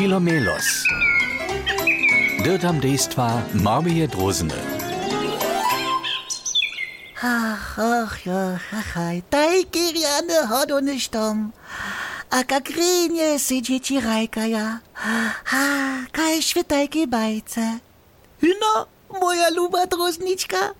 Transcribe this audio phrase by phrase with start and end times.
[0.00, 0.88] Filomelos.
[2.40, 4.56] Dirtam dejstva Marmije Drozene.
[7.20, 11.52] Ach, ach ja, ach, aj, tajki riane hodony štom.
[12.32, 14.80] A kak rinie si dzieci rajkaja.
[15.52, 15.68] Ha,
[16.08, 17.84] kaj świetajki bajce.
[18.40, 18.88] No,
[19.20, 20.72] moja luba drozniczka.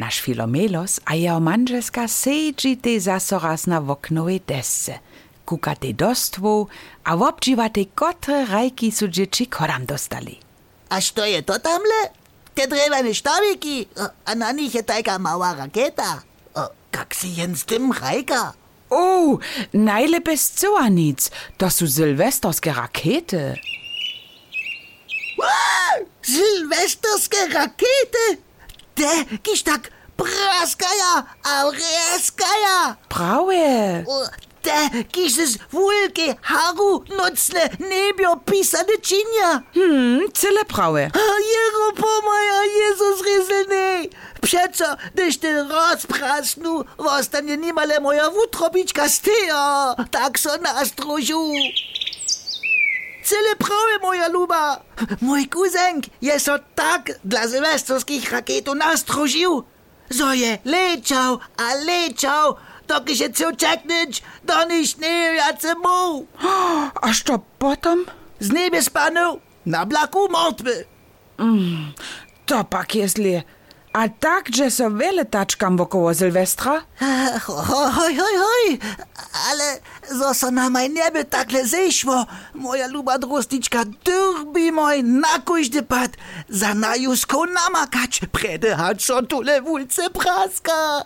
[0.00, 5.04] Nasz Filomelos a jeho manželska sedžite zaso raz na voknovej desce.
[5.44, 6.68] Kukate do stvu
[7.04, 10.36] a obdživate, kotre rajki su dzieci koram dostali.
[10.88, 12.00] A što je to tamle?
[12.54, 13.86] Te drevene štaviki,
[14.24, 16.20] a na njih je tajka mała raketa.
[16.90, 18.52] Kak si jen z tym rajka?
[18.90, 19.38] O,
[19.72, 23.54] najlepe zcoa nic, to su sylwesterske rakete.
[26.22, 28.36] Sylwesterske rakety?
[28.94, 32.96] Te, kiś tak praskaja, a reskaja.
[34.62, 39.62] te, ki se z vulki, haru, nocle ne bi opisane činja.
[39.74, 41.10] Hmm, cele prave.
[41.52, 44.06] Jero pomaja, Jezus rezene.
[44.40, 49.94] Przeco, gdyż ty rozprasnął, w ostatnie niemale moja wutrobiczka styja.
[50.10, 51.52] Tak so nastruził.
[53.24, 54.80] Cele prawe, moja luba.
[55.20, 59.64] Mój kuzenk jest o tak dla sylwestrskich rakietów nastroził,
[60.10, 62.56] że je leciał, a leciał,
[62.90, 66.26] doki się co czeknąć, do nicht nie jace mu.
[67.06, 68.04] A što potom?
[68.40, 70.84] Z niebie spanął, na blaku martwy.
[72.46, 73.42] To pak jest li.
[73.92, 76.82] A tak, że so wiele taczkam wokoło Sylwestra?
[77.46, 78.78] Hoj, hoj, hoj,
[79.50, 79.80] ale
[80.18, 86.10] zo so na maj niebe takle zešło, moja luba drostnička, durbi moj na kujždy pad,
[86.48, 91.04] za najuską namakać, prede hać so tule wulce praska.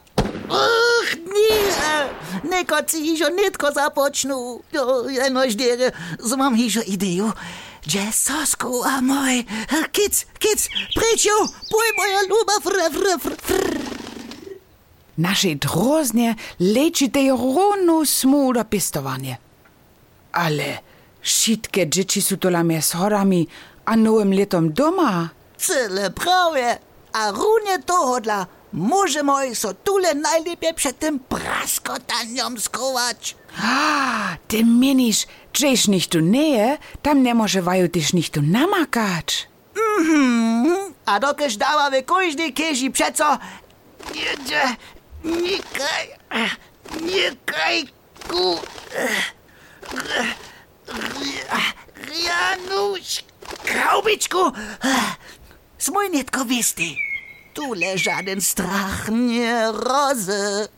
[0.50, 2.50] Oh, nie!
[2.50, 4.60] Neko cižonetko započnu,
[5.26, 7.32] eno ždere, zmam hižo idejo.
[7.86, 9.44] Džesosku, a moj, e,
[9.92, 13.78] kic, kic, pričel, poj moja ljubav, fr, fr, fr, fr.
[15.16, 19.36] Naše droznje lečite rovno smudo pestovanje.
[20.32, 20.76] Ale
[21.22, 23.46] šitke džeči su tolame s horami,
[23.84, 25.28] a novim letom doma.
[25.58, 26.78] Cele prav je,
[27.12, 28.46] a run je to hodla.
[28.74, 33.36] Moj so tule najlepiej przed tym praskotaniem skować.
[33.62, 39.48] Ah, ty minisz, dżeś nicht tu nähe, tam nie może waju tyś nicht tu namakać.
[39.98, 43.38] Mhm, a dokeż dała wy każdy kieži przeco
[44.14, 44.76] jedzie,
[45.24, 46.08] nikaj,
[47.00, 47.84] nikaj
[48.28, 48.58] ku,
[52.24, 53.24] Janusz,
[53.64, 54.52] Kraubiczku,
[55.78, 56.82] smójnietko wisty,
[57.54, 60.68] tule żaden strach nie rozy.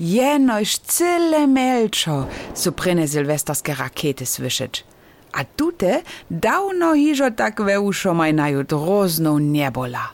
[0.00, 4.84] Jenoś cyle melczo su prene sylwesterske rakety słyszeć.
[5.32, 10.08] A tute dawno hižo tak weuszo majnaju drozną niebola.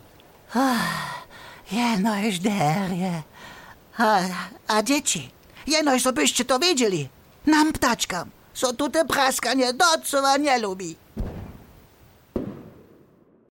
[1.73, 3.23] Jenoś derje.
[3.99, 4.21] A,
[4.69, 5.31] a dzieci,
[5.67, 7.09] jenoś, żebyście to wiedzieli,
[7.47, 10.97] nam ptaczkam, so tu te praskanie docowa nie lubi.